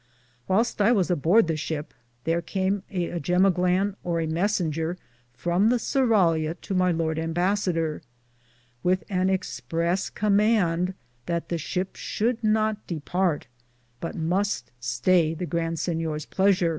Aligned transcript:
Whyleste 0.49 0.81
I 0.81 0.91
was 0.91 1.11
aborde 1.11 1.45
the 1.45 1.55
shipp, 1.55 1.93
thar 2.25 2.41
came 2.41 2.81
a 2.89 3.19
jemoglane 3.19 3.93
or 4.03 4.19
a 4.19 4.25
messenger 4.25 4.97
from 5.31 5.69
the 5.69 5.75
surralia 5.75 6.59
to 6.61 6.73
my 6.73 6.91
lord 6.91 7.19
imbassador, 7.19 8.01
with 8.81 9.03
an 9.11 9.29
express 9.29 10.09
comand 10.09 10.95
that 11.27 11.49
the 11.49 11.59
shipp 11.59 11.95
should 11.95 12.43
not 12.43 12.87
departe, 12.87 13.45
but 13.99 14.15
muste 14.15 14.71
stay 14.79 15.35
the 15.35 15.45
Grand 15.45 15.77
Sinyores 15.77 16.27
pleasur. 16.27 16.69